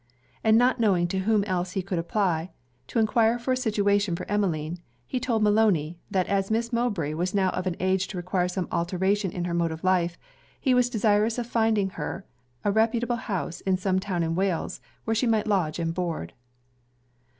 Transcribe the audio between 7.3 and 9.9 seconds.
now of an age to require some alteration in her mode of